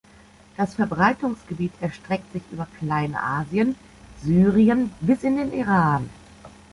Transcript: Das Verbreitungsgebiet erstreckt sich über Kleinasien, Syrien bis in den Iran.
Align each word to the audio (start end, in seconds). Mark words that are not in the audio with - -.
Das 0.57 0.73
Verbreitungsgebiet 0.73 1.73
erstreckt 1.79 2.33
sich 2.33 2.41
über 2.51 2.67
Kleinasien, 2.79 3.75
Syrien 4.23 4.89
bis 4.99 5.21
in 5.21 5.37
den 5.37 5.53
Iran. 5.53 6.09